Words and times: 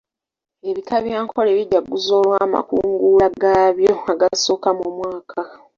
Ebika 0.69 0.95
bya 1.05 1.17
Ankole 1.21 1.49
bijaguza 1.57 2.11
olw'amakungula 2.21 3.27
gaabyo 3.41 3.93
agasooka 4.11 4.69
mu 4.77 4.87
mwaka. 4.97 5.39